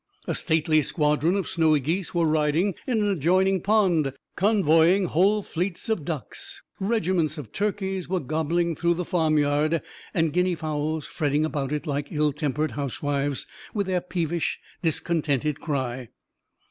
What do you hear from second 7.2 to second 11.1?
of turkeys were gobbling through the farmyard, and guinea fowls